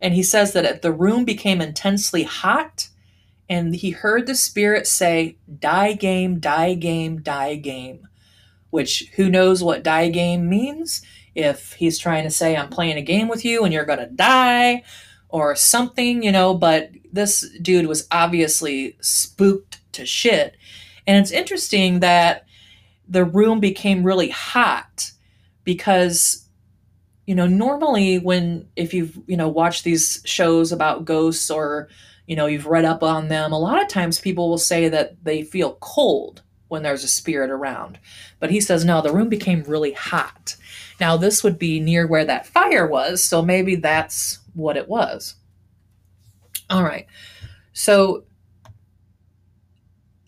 And 0.00 0.14
he 0.14 0.22
says 0.22 0.52
that 0.52 0.82
the 0.82 0.92
room 0.92 1.24
became 1.24 1.60
intensely 1.60 2.22
hot 2.22 2.88
and 3.48 3.74
he 3.74 3.90
heard 3.90 4.26
the 4.26 4.34
spirit 4.34 4.86
say 4.86 5.36
die 5.58 5.94
game 5.94 6.38
die 6.38 6.74
game 6.74 7.20
die 7.20 7.56
game 7.56 8.07
which 8.70 9.10
who 9.16 9.30
knows 9.30 9.62
what 9.62 9.82
die 9.82 10.08
game 10.08 10.48
means. 10.48 11.02
If 11.34 11.74
he's 11.74 11.98
trying 11.98 12.24
to 12.24 12.30
say 12.30 12.56
i'm 12.56 12.68
playing 12.68 12.96
a 12.96 13.02
game 13.02 13.28
with 13.28 13.44
you 13.44 13.64
and 13.64 13.72
you're 13.72 13.84
going 13.84 14.00
to 14.00 14.06
die 14.06 14.82
or 15.28 15.54
something 15.54 16.22
you 16.22 16.32
know 16.32 16.52
but 16.52 16.90
this 17.12 17.48
dude 17.62 17.86
was 17.86 18.06
obviously 18.10 18.96
spooked 19.00 19.80
to 19.92 20.06
shit. 20.06 20.56
And 21.06 21.18
it's 21.18 21.30
interesting 21.30 22.00
that 22.00 22.46
the 23.08 23.24
room 23.24 23.60
became 23.60 24.04
really 24.04 24.28
hot 24.28 25.12
because 25.64 26.48
you 27.26 27.34
know 27.34 27.46
normally 27.46 28.18
when 28.18 28.68
if 28.76 28.94
you've 28.94 29.18
you 29.26 29.36
know 29.36 29.48
watched 29.48 29.84
these 29.84 30.22
shows 30.24 30.72
about 30.72 31.04
ghosts 31.04 31.50
or 31.50 31.88
you 32.26 32.36
know 32.36 32.46
you've 32.46 32.66
read 32.66 32.84
up 32.84 33.02
on 33.02 33.28
them 33.28 33.52
a 33.52 33.58
lot 33.58 33.82
of 33.82 33.88
times 33.88 34.20
people 34.20 34.48
will 34.48 34.58
say 34.58 34.88
that 34.88 35.22
they 35.24 35.42
feel 35.42 35.76
cold 35.80 36.42
when 36.68 36.82
there's 36.82 37.04
a 37.04 37.08
spirit 37.08 37.50
around. 37.50 37.98
But 38.40 38.50
he 38.50 38.60
says, 38.60 38.84
no, 38.84 39.00
the 39.00 39.12
room 39.12 39.28
became 39.28 39.62
really 39.64 39.92
hot. 39.92 40.56
Now, 41.00 41.16
this 41.16 41.42
would 41.42 41.58
be 41.58 41.80
near 41.80 42.06
where 42.06 42.24
that 42.24 42.46
fire 42.46 42.86
was, 42.86 43.24
so 43.24 43.42
maybe 43.42 43.76
that's 43.76 44.40
what 44.54 44.76
it 44.76 44.88
was. 44.88 45.34
All 46.70 46.82
right. 46.82 47.06
So, 47.72 48.24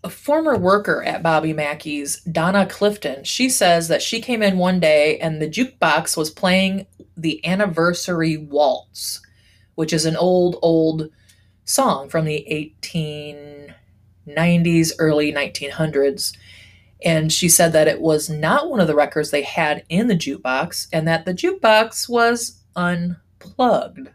a 0.02 0.08
former 0.08 0.56
worker 0.56 1.02
at 1.02 1.22
Bobby 1.22 1.52
Mackey's, 1.52 2.20
Donna 2.22 2.64
Clifton, 2.64 3.24
she 3.24 3.50
says 3.50 3.88
that 3.88 4.00
she 4.00 4.20
came 4.22 4.42
in 4.42 4.56
one 4.56 4.80
day 4.80 5.18
and 5.18 5.42
the 5.42 5.48
jukebox 5.48 6.16
was 6.16 6.30
playing 6.30 6.86
the 7.16 7.44
anniversary 7.46 8.38
waltz, 8.38 9.20
which 9.74 9.92
is 9.92 10.06
an 10.06 10.16
old, 10.16 10.56
old 10.62 11.10
song 11.64 12.08
from 12.08 12.24
the 12.24 12.46
18 12.48 13.74
90s, 14.36 14.92
early 14.98 15.32
1900s. 15.32 16.36
And 17.04 17.32
she 17.32 17.48
said 17.48 17.72
that 17.72 17.88
it 17.88 18.00
was 18.00 18.28
not 18.28 18.68
one 18.68 18.80
of 18.80 18.86
the 18.86 18.94
records 18.94 19.30
they 19.30 19.42
had 19.42 19.84
in 19.88 20.08
the 20.08 20.14
jukebox, 20.14 20.88
and 20.92 21.08
that 21.08 21.24
the 21.24 21.34
jukebox 21.34 22.08
was 22.08 22.62
unplugged. 22.76 24.10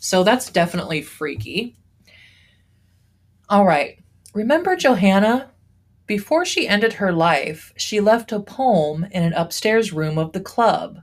So 0.00 0.22
that's 0.24 0.50
definitely 0.50 1.02
freaky. 1.02 1.76
All 3.48 3.64
right. 3.64 3.98
Remember 4.34 4.76
Johanna? 4.76 5.50
Before 6.06 6.44
she 6.44 6.68
ended 6.68 6.94
her 6.94 7.12
life, 7.12 7.72
she 7.76 8.00
left 8.00 8.30
a 8.30 8.38
poem 8.38 9.06
in 9.10 9.24
an 9.24 9.32
upstairs 9.32 9.92
room 9.92 10.18
of 10.18 10.32
the 10.32 10.40
club. 10.40 11.02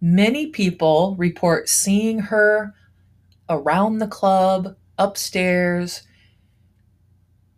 Many 0.00 0.46
people 0.46 1.14
report 1.18 1.68
seeing 1.68 2.18
her 2.18 2.74
around 3.50 3.98
the 3.98 4.06
club, 4.06 4.76
upstairs, 4.96 6.02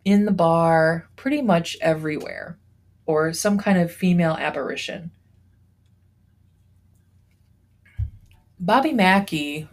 in 0.05 0.25
the 0.25 0.31
bar, 0.31 1.07
pretty 1.15 1.41
much 1.41 1.77
everywhere, 1.81 2.57
or 3.05 3.33
some 3.33 3.57
kind 3.57 3.77
of 3.77 3.91
female 3.91 4.33
apparition. 4.33 5.11
Bobby 8.59 8.93
Mackey 8.93 9.67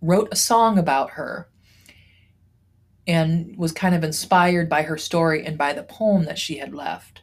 wrote 0.00 0.28
a 0.32 0.36
song 0.36 0.78
about 0.78 1.10
her 1.10 1.48
and 3.06 3.56
was 3.56 3.72
kind 3.72 3.94
of 3.94 4.04
inspired 4.04 4.68
by 4.68 4.82
her 4.82 4.96
story 4.96 5.44
and 5.44 5.58
by 5.58 5.72
the 5.72 5.82
poem 5.82 6.24
that 6.24 6.38
she 6.38 6.58
had 6.58 6.74
left. 6.74 7.22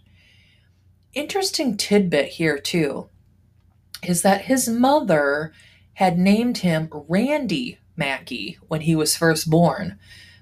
Interesting 1.13 1.77
tidbit 1.77 2.27
here, 2.27 2.60
too, 2.60 3.10
is 4.03 4.22
that 4.22 4.41
his 4.41 4.67
mother 4.67 5.53
had 5.93 6.19
named 6.19 6.60
him 6.60 6.89
Randy 6.91 7.79
Mackey 7.96 8.60
when 8.67 8.81
he 8.81 8.96
was 8.96 9.15
first 9.15 9.50
born. 9.50 9.98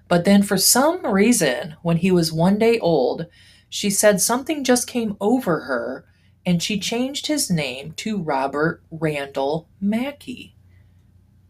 But 0.07 0.25
then, 0.25 0.43
for 0.43 0.57
some 0.57 1.05
reason, 1.05 1.75
when 1.81 1.97
he 1.97 2.11
was 2.11 2.31
one 2.31 2.57
day 2.57 2.79
old, 2.79 3.27
she 3.69 3.89
said 3.89 4.21
something 4.21 4.63
just 4.63 4.87
came 4.87 5.17
over 5.19 5.61
her 5.61 6.05
and 6.45 6.61
she 6.61 6.79
changed 6.79 7.27
his 7.27 7.49
name 7.49 7.93
to 7.93 8.21
Robert 8.21 8.83
Randall 8.91 9.67
Mackey. 9.81 10.55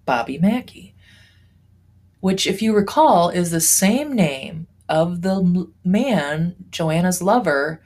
Bobby 0.06 0.38
Mackey 0.38 0.96
which, 2.26 2.48
if 2.48 2.60
you 2.60 2.74
recall, 2.74 3.30
is 3.30 3.52
the 3.52 3.62
same 3.62 4.12
name 4.12 4.66
of 4.90 5.22
the 5.22 5.72
man, 5.84 6.56
Joanna's 6.72 7.22
lover, 7.22 7.84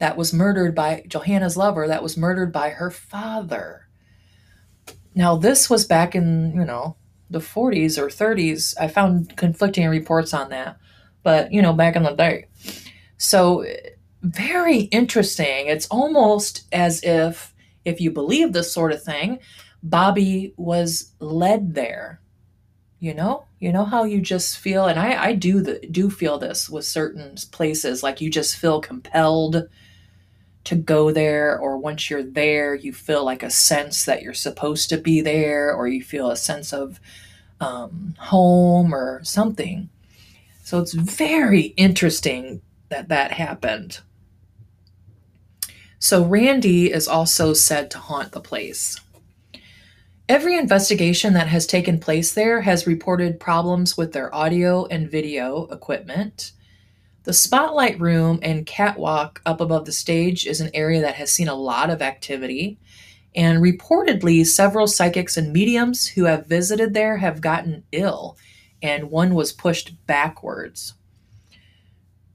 that 0.00 0.16
was 0.16 0.32
murdered 0.32 0.74
by 0.74 1.04
Johanna's 1.06 1.56
lover, 1.56 1.86
that 1.86 2.02
was 2.02 2.16
murdered 2.16 2.52
by 2.52 2.70
her 2.70 2.90
father. 2.90 3.86
Now, 5.14 5.36
this 5.36 5.70
was 5.70 5.86
back 5.86 6.16
in, 6.16 6.52
you 6.56 6.64
know, 6.64 6.96
the 7.30 7.38
40s 7.38 7.98
or 7.98 8.08
30s. 8.08 8.74
I 8.80 8.88
found 8.88 9.36
conflicting 9.36 9.88
reports 9.88 10.32
on 10.34 10.50
that, 10.50 10.78
but, 11.22 11.52
you 11.52 11.62
know, 11.62 11.72
back 11.72 11.96
in 11.96 12.02
the 12.02 12.12
day. 12.12 12.48
So, 13.18 13.64
very 14.22 14.80
interesting. 14.80 15.68
It's 15.68 15.86
almost 15.86 16.66
as 16.72 17.02
if, 17.02 17.54
if 17.84 18.00
you 18.00 18.10
believe 18.10 18.52
this 18.52 18.72
sort 18.72 18.92
of 18.92 19.02
thing, 19.02 19.38
Bobby 19.82 20.54
was 20.56 21.12
led 21.20 21.74
there 21.74 22.20
you 22.98 23.12
know 23.12 23.44
you 23.58 23.72
know 23.72 23.84
how 23.84 24.04
you 24.04 24.20
just 24.20 24.58
feel 24.58 24.86
and 24.86 24.98
i 24.98 25.26
i 25.26 25.32
do 25.32 25.60
the, 25.60 25.78
do 25.90 26.10
feel 26.10 26.38
this 26.38 26.68
with 26.68 26.84
certain 26.84 27.34
places 27.52 28.02
like 28.02 28.20
you 28.20 28.30
just 28.30 28.56
feel 28.56 28.80
compelled 28.80 29.68
to 30.66 30.76
go 30.76 31.10
there 31.12 31.58
or 31.58 31.78
once 31.78 32.10
you're 32.10 32.22
there 32.22 32.74
you 32.74 32.92
feel 32.92 33.24
like 33.24 33.42
a 33.42 33.50
sense 33.50 34.04
that 34.04 34.22
you're 34.22 34.34
supposed 34.34 34.88
to 34.88 34.98
be 34.98 35.20
there 35.20 35.72
or 35.72 35.88
you 35.88 36.02
feel 36.02 36.30
a 36.30 36.36
sense 36.36 36.72
of 36.72 37.00
um, 37.60 38.14
home 38.18 38.94
or 38.94 39.22
something. 39.24 39.88
So 40.62 40.80
it's 40.80 40.92
very 40.92 41.74
interesting 41.76 42.60
that 42.88 43.08
that 43.08 43.32
happened. 43.32 44.00
So 45.98 46.24
randy 46.24 46.92
is 46.92 47.08
also 47.08 47.52
said 47.52 47.90
to 47.92 47.98
haunt 47.98 48.32
the 48.32 48.40
place. 48.40 49.00
Every 50.28 50.58
investigation 50.58 51.34
that 51.34 51.46
has 51.46 51.66
taken 51.66 52.00
place 52.00 52.34
there 52.34 52.62
has 52.62 52.86
reported 52.86 53.38
problems 53.38 53.96
with 53.96 54.12
their 54.12 54.34
audio 54.34 54.86
and 54.86 55.08
video 55.08 55.66
equipment. 55.68 56.52
The 57.26 57.32
spotlight 57.32 57.98
room 57.98 58.38
and 58.40 58.64
catwalk 58.64 59.42
up 59.44 59.60
above 59.60 59.84
the 59.84 59.90
stage 59.90 60.46
is 60.46 60.60
an 60.60 60.70
area 60.72 61.00
that 61.00 61.16
has 61.16 61.32
seen 61.32 61.48
a 61.48 61.56
lot 61.56 61.90
of 61.90 62.00
activity. 62.00 62.78
And 63.34 63.60
reportedly, 63.60 64.46
several 64.46 64.86
psychics 64.86 65.36
and 65.36 65.52
mediums 65.52 66.06
who 66.06 66.26
have 66.26 66.46
visited 66.46 66.94
there 66.94 67.16
have 67.16 67.40
gotten 67.40 67.82
ill, 67.90 68.38
and 68.80 69.10
one 69.10 69.34
was 69.34 69.52
pushed 69.52 70.06
backwards. 70.06 70.94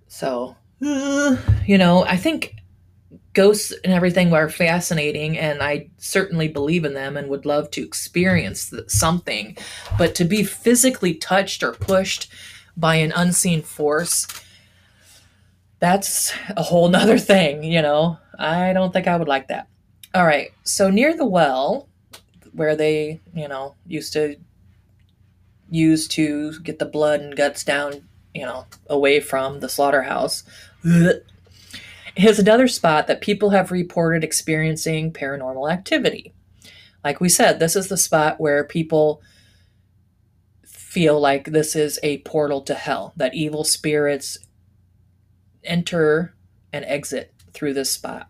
So, 0.09 0.57
you 0.81 1.77
know, 1.77 2.03
I 2.03 2.17
think 2.17 2.55
ghosts 3.31 3.71
and 3.85 3.93
everything 3.93 4.33
are 4.33 4.49
fascinating 4.49 5.37
and 5.37 5.63
i 5.63 5.89
certainly 5.97 6.49
believe 6.49 6.83
in 6.83 6.93
them 6.93 7.15
and 7.15 7.29
would 7.29 7.45
love 7.45 7.71
to 7.71 7.81
experience 7.81 8.73
something 8.87 9.55
but 9.97 10.13
to 10.13 10.25
be 10.25 10.43
physically 10.43 11.13
touched 11.13 11.63
or 11.63 11.71
pushed 11.71 12.29
by 12.75 12.95
an 12.95 13.13
unseen 13.15 13.61
force 13.61 14.27
that's 15.81 16.33
a 16.55 16.63
whole 16.63 16.87
nother 16.87 17.17
thing 17.33 17.63
you 17.63 17.81
know 17.81 18.17
i 18.39 18.71
don't 18.71 18.93
think 18.93 19.07
i 19.07 19.17
would 19.17 19.27
like 19.27 19.49
that 19.49 19.67
all 20.15 20.25
right 20.25 20.51
so 20.63 20.89
near 20.89 21.15
the 21.15 21.25
well 21.25 21.89
where 22.53 22.75
they 22.75 23.19
you 23.33 23.49
know 23.49 23.75
used 23.85 24.13
to 24.13 24.37
use 25.69 26.07
to 26.07 26.57
get 26.61 26.79
the 26.79 26.85
blood 26.85 27.19
and 27.19 27.35
guts 27.35 27.65
down 27.65 28.07
you 28.33 28.43
know 28.43 28.65
away 28.89 29.19
from 29.19 29.59
the 29.59 29.67
slaughterhouse 29.67 30.43
is 32.15 32.39
another 32.39 32.67
spot 32.67 33.07
that 33.07 33.21
people 33.21 33.51
have 33.51 33.71
reported 33.71 34.23
experiencing 34.23 35.13
paranormal 35.13 35.71
activity. 35.71 36.33
Like 37.03 37.19
we 37.19 37.29
said, 37.29 37.59
this 37.59 37.75
is 37.75 37.87
the 37.87 37.97
spot 37.97 38.39
where 38.39 38.63
people 38.63 39.21
feel 40.65 41.19
like 41.19 41.45
this 41.45 41.75
is 41.75 41.99
a 42.03 42.19
portal 42.19 42.61
to 42.61 42.73
hell, 42.73 43.13
that 43.15 43.33
evil 43.33 43.63
spirits 43.63 44.37
enter 45.63 46.35
and 46.73 46.85
exit 46.85 47.33
through 47.53 47.73
this 47.73 47.91
spot. 47.91 48.29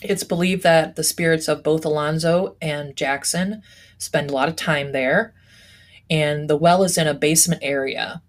It's 0.00 0.24
believed 0.24 0.62
that 0.62 0.96
the 0.96 1.04
spirits 1.04 1.48
of 1.48 1.64
both 1.64 1.84
Alonzo 1.84 2.56
and 2.62 2.96
Jackson 2.96 3.62
spend 3.98 4.30
a 4.30 4.34
lot 4.34 4.48
of 4.48 4.56
time 4.56 4.92
there, 4.92 5.34
and 6.08 6.48
the 6.48 6.56
well 6.56 6.84
is 6.84 6.96
in 6.96 7.08
a 7.08 7.14
basement 7.14 7.62
area. 7.64 8.22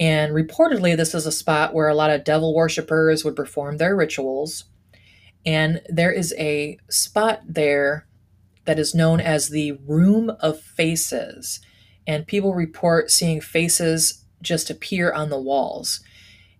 And 0.00 0.32
reportedly, 0.32 0.96
this 0.96 1.14
is 1.14 1.26
a 1.26 1.32
spot 1.32 1.74
where 1.74 1.88
a 1.88 1.94
lot 1.94 2.10
of 2.10 2.24
devil 2.24 2.54
worshippers 2.54 3.24
would 3.24 3.36
perform 3.36 3.76
their 3.76 3.94
rituals. 3.94 4.64
And 5.46 5.82
there 5.88 6.10
is 6.10 6.34
a 6.38 6.78
spot 6.88 7.42
there 7.46 8.06
that 8.64 8.78
is 8.78 8.94
known 8.94 9.20
as 9.20 9.50
the 9.50 9.72
Room 9.86 10.30
of 10.40 10.60
Faces. 10.60 11.60
And 12.06 12.26
people 12.26 12.54
report 12.54 13.10
seeing 13.10 13.40
faces 13.40 14.24
just 14.42 14.70
appear 14.70 15.12
on 15.12 15.28
the 15.28 15.40
walls. 15.40 16.00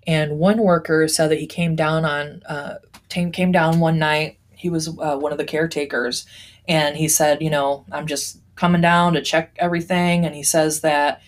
And 0.07 0.38
one 0.38 0.59
worker 0.59 1.09
said 1.09 1.31
that 1.31 1.40
he 1.40 1.47
came 1.47 1.77
down 1.77 2.05
on 2.05 2.43
uh, 2.49 2.77
came 3.09 3.53
down 3.53 3.81
one 3.81 3.99
night. 3.99 4.38
He 4.51 4.71
was 4.71 4.88
uh, 4.88 5.17
one 5.17 5.33
of 5.33 5.38
the 5.38 5.45
caretakers, 5.45 6.27
and 6.69 6.97
he 6.97 7.09
said, 7.09 7.43
"You 7.43 7.51
know, 7.51 7.85
I'm 7.93 8.07
just 8.07 8.38
coming 8.57 8.81
down 8.81 9.14
to 9.14 9.23
check 9.23 9.57
everything." 9.59 10.25
And 10.25 10.35
he 10.35 10.43
says 10.43 10.81
that 10.83 11.21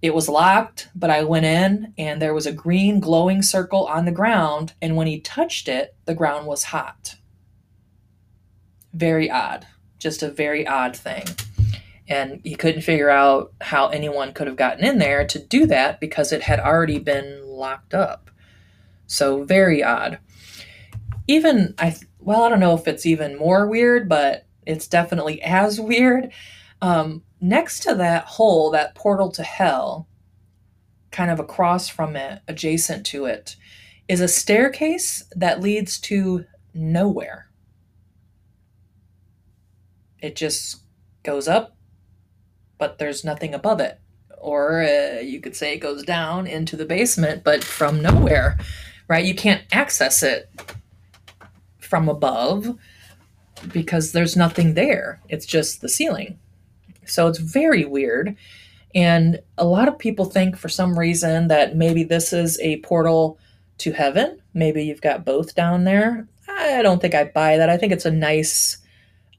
it 0.00 0.14
was 0.14 0.28
locked, 0.28 0.88
but 0.94 1.10
I 1.10 1.24
went 1.24 1.46
in 1.46 1.92
and 1.98 2.22
there 2.22 2.34
was 2.34 2.46
a 2.46 2.52
green 2.52 3.00
glowing 3.00 3.42
circle 3.42 3.86
on 3.86 4.04
the 4.04 4.12
ground. 4.12 4.74
And 4.80 4.96
when 4.96 5.08
he 5.08 5.20
touched 5.20 5.68
it, 5.68 5.96
the 6.04 6.14
ground 6.14 6.46
was 6.46 6.64
hot. 6.64 7.16
Very 8.92 9.28
odd. 9.28 9.66
Just 9.98 10.22
a 10.22 10.30
very 10.30 10.66
odd 10.66 10.96
thing. 10.96 11.24
And 12.08 12.40
he 12.42 12.54
couldn't 12.54 12.82
figure 12.82 13.10
out 13.10 13.52
how 13.60 13.88
anyone 13.88 14.32
could 14.32 14.46
have 14.46 14.56
gotten 14.56 14.84
in 14.84 14.98
there 14.98 15.26
to 15.26 15.38
do 15.38 15.66
that 15.66 16.00
because 16.00 16.32
it 16.32 16.42
had 16.42 16.58
already 16.58 16.98
been 16.98 17.42
locked 17.44 17.92
up. 17.92 18.30
So, 19.06 19.44
very 19.44 19.82
odd. 19.82 20.18
Even, 21.26 21.74
I, 21.78 21.96
well, 22.18 22.44
I 22.44 22.48
don't 22.48 22.60
know 22.60 22.74
if 22.74 22.88
it's 22.88 23.04
even 23.04 23.36
more 23.36 23.66
weird, 23.66 24.08
but 24.08 24.46
it's 24.66 24.86
definitely 24.86 25.42
as 25.42 25.80
weird. 25.80 26.32
Um, 26.80 27.22
next 27.40 27.80
to 27.80 27.94
that 27.96 28.24
hole, 28.24 28.70
that 28.70 28.94
portal 28.94 29.30
to 29.32 29.42
hell, 29.42 30.08
kind 31.10 31.30
of 31.30 31.40
across 31.40 31.88
from 31.88 32.16
it, 32.16 32.40
adjacent 32.48 33.04
to 33.06 33.24
it, 33.24 33.56
is 34.08 34.20
a 34.20 34.28
staircase 34.28 35.22
that 35.36 35.60
leads 35.60 35.98
to 36.00 36.44
nowhere. 36.74 37.50
It 40.20 40.34
just 40.34 40.82
goes 41.22 41.46
up, 41.46 41.76
but 42.78 42.98
there's 42.98 43.24
nothing 43.24 43.54
above 43.54 43.80
it. 43.80 44.00
Or 44.38 44.82
uh, 44.82 45.20
you 45.20 45.40
could 45.40 45.56
say 45.56 45.74
it 45.74 45.78
goes 45.78 46.04
down 46.04 46.46
into 46.46 46.76
the 46.76 46.86
basement, 46.86 47.42
but 47.44 47.64
from 47.64 48.00
nowhere, 48.00 48.58
right? 49.08 49.24
You 49.24 49.34
can't 49.34 49.62
access 49.72 50.22
it 50.22 50.48
from 51.78 52.08
above 52.08 52.78
because 53.72 54.12
there's 54.12 54.36
nothing 54.36 54.74
there. 54.74 55.20
It's 55.28 55.46
just 55.46 55.80
the 55.80 55.88
ceiling. 55.88 56.38
So 57.04 57.26
it's 57.26 57.38
very 57.38 57.84
weird. 57.84 58.36
And 58.94 59.40
a 59.56 59.64
lot 59.64 59.88
of 59.88 59.98
people 59.98 60.24
think 60.24 60.56
for 60.56 60.68
some 60.68 60.98
reason 60.98 61.48
that 61.48 61.76
maybe 61.76 62.04
this 62.04 62.32
is 62.32 62.58
a 62.60 62.80
portal 62.80 63.38
to 63.78 63.92
heaven. 63.92 64.40
Maybe 64.54 64.84
you've 64.84 65.00
got 65.00 65.24
both 65.24 65.54
down 65.54 65.84
there. 65.84 66.26
I 66.48 66.82
don't 66.82 67.00
think 67.00 67.14
I 67.14 67.24
buy 67.24 67.56
that. 67.56 67.70
I 67.70 67.76
think 67.76 67.92
it's 67.92 68.06
a 68.06 68.10
nice 68.10 68.78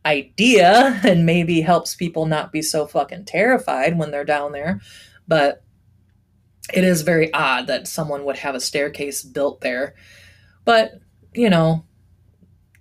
idea 0.05 0.99
and 1.03 1.25
maybe 1.25 1.61
helps 1.61 1.95
people 1.95 2.25
not 2.25 2.51
be 2.51 2.61
so 2.61 2.87
fucking 2.87 3.25
terrified 3.25 3.97
when 3.97 4.11
they're 4.11 4.25
down 4.25 4.51
there. 4.51 4.81
But 5.27 5.63
it 6.73 6.83
is 6.83 7.01
very 7.01 7.33
odd 7.33 7.67
that 7.67 7.87
someone 7.87 8.25
would 8.25 8.37
have 8.37 8.55
a 8.55 8.59
staircase 8.59 9.23
built 9.23 9.61
there. 9.61 9.95
But, 10.65 10.91
you 11.33 11.49
know, 11.49 11.85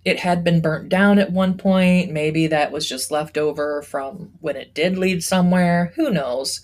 it 0.04 0.18
had 0.18 0.44
been 0.44 0.60
burnt 0.60 0.88
down 0.88 1.18
at 1.18 1.32
one 1.32 1.56
point. 1.56 2.12
Maybe 2.12 2.46
that 2.46 2.72
was 2.72 2.88
just 2.88 3.10
left 3.10 3.36
over 3.36 3.82
from 3.82 4.32
when 4.40 4.56
it 4.56 4.74
did 4.74 4.98
lead 4.98 5.22
somewhere. 5.22 5.92
Who 5.96 6.10
knows? 6.10 6.60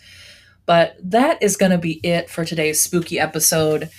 But 0.66 0.96
that 1.02 1.42
is 1.42 1.56
going 1.56 1.72
to 1.72 1.78
be 1.78 2.00
it 2.02 2.30
for 2.30 2.44
today's 2.44 2.80
spooky 2.80 3.18
episode. 3.18 3.90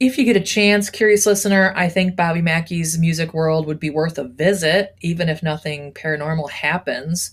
If 0.00 0.16
you 0.16 0.24
get 0.24 0.38
a 0.38 0.40
chance, 0.40 0.88
curious 0.88 1.26
listener, 1.26 1.74
I 1.76 1.90
think 1.90 2.16
Bobby 2.16 2.40
Mackey's 2.40 2.98
music 2.98 3.34
world 3.34 3.66
would 3.66 3.78
be 3.78 3.90
worth 3.90 4.16
a 4.16 4.24
visit, 4.24 4.96
even 5.02 5.28
if 5.28 5.42
nothing 5.42 5.92
paranormal 5.92 6.48
happens. 6.48 7.32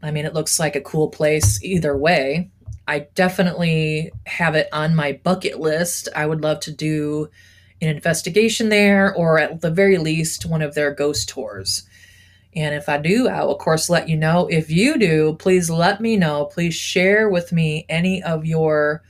I 0.00 0.12
mean, 0.12 0.24
it 0.24 0.34
looks 0.34 0.60
like 0.60 0.76
a 0.76 0.80
cool 0.80 1.08
place 1.08 1.60
either 1.64 1.96
way. 1.96 2.52
I 2.86 3.08
definitely 3.16 4.12
have 4.24 4.54
it 4.54 4.68
on 4.72 4.94
my 4.94 5.18
bucket 5.24 5.58
list. 5.58 6.08
I 6.14 6.26
would 6.26 6.42
love 6.42 6.60
to 6.60 6.70
do 6.70 7.28
an 7.82 7.88
investigation 7.88 8.68
there, 8.68 9.12
or 9.12 9.40
at 9.40 9.60
the 9.60 9.70
very 9.72 9.98
least, 9.98 10.46
one 10.46 10.62
of 10.62 10.76
their 10.76 10.94
ghost 10.94 11.28
tours. 11.28 11.82
And 12.54 12.72
if 12.72 12.88
I 12.88 12.98
do, 12.98 13.26
I 13.26 13.42
will, 13.42 13.54
of 13.54 13.58
course, 13.58 13.90
let 13.90 14.08
you 14.08 14.16
know. 14.16 14.46
If 14.46 14.70
you 14.70 14.96
do, 14.96 15.34
please 15.40 15.68
let 15.68 16.00
me 16.00 16.16
know. 16.16 16.44
Please 16.44 16.76
share 16.76 17.28
with 17.28 17.50
me 17.50 17.84
any 17.88 18.22
of 18.22 18.44
your 18.44 19.02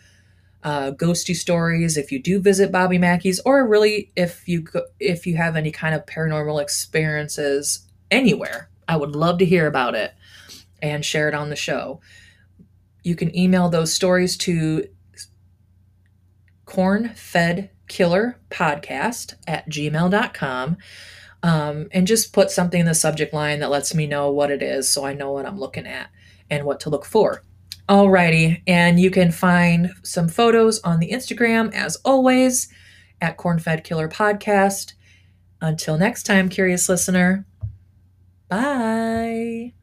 uh, 0.64 0.90
ghosty 0.92 1.36
stories 1.36 1.96
if 1.96 2.10
you 2.10 2.20
do 2.20 2.40
visit 2.40 2.72
Bobby 2.72 2.98
Mackey's, 2.98 3.38
or 3.40 3.68
really 3.68 4.10
if 4.16 4.48
you 4.48 4.66
if 4.98 5.26
you 5.26 5.36
have 5.36 5.54
any 5.56 5.70
kind 5.70 5.94
of 5.94 6.06
paranormal 6.06 6.60
experiences 6.60 7.86
anywhere. 8.10 8.70
I 8.88 8.96
would 8.96 9.14
love 9.14 9.38
to 9.38 9.44
hear 9.44 9.66
about 9.66 9.94
it 9.94 10.14
and 10.82 11.04
share 11.04 11.28
it 11.28 11.34
on 11.34 11.50
the 11.50 11.56
show. 11.56 12.00
You 13.02 13.14
can 13.14 13.36
email 13.36 13.68
those 13.68 13.92
stories 13.92 14.38
to 14.38 14.88
cornfedkillerpodcast 16.66 19.34
at 19.46 19.68
gmail.com. 19.68 20.78
Um, 21.42 21.88
and 21.92 22.06
just 22.06 22.32
put 22.32 22.50
something 22.50 22.80
in 22.80 22.86
the 22.86 22.94
subject 22.94 23.34
line 23.34 23.60
that 23.60 23.68
lets 23.68 23.94
me 23.94 24.06
know 24.06 24.30
what 24.30 24.50
it 24.50 24.62
is 24.62 24.88
so 24.88 25.04
I 25.04 25.12
know 25.12 25.32
what 25.32 25.44
I'm 25.44 25.60
looking 25.60 25.86
at 25.86 26.08
and 26.48 26.64
what 26.64 26.80
to 26.80 26.88
look 26.88 27.04
for. 27.04 27.42
Alrighty, 27.88 28.62
and 28.66 28.98
you 28.98 29.10
can 29.10 29.30
find 29.30 29.90
some 30.02 30.28
photos 30.28 30.80
on 30.80 31.00
the 31.00 31.10
Instagram 31.10 31.72
as 31.74 31.96
always 31.96 32.68
at 33.20 33.36
Cornfed 33.36 33.84
Killer 33.84 34.08
Podcast. 34.08 34.94
Until 35.60 35.98
next 35.98 36.24
time, 36.24 36.48
curious 36.48 36.88
listener, 36.88 37.46
bye. 38.48 39.74